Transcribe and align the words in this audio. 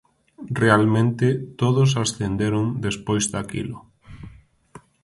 Realmente, 0.61 1.27
todos 1.61 1.89
ascenderon 2.03 2.65
despois 2.85 3.23
daquilo. 3.33 3.77